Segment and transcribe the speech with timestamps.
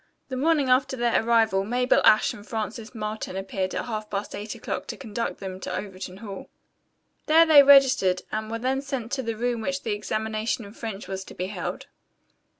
[0.29, 4.55] The morning after their arrival Mabel Ashe and Frances Marlton appeared at half past eight
[4.55, 6.49] o'clock to conduct them to Overton Hall.
[7.27, 11.07] There they registered and were then sent to the room where the examination in French
[11.07, 11.85] was to be held.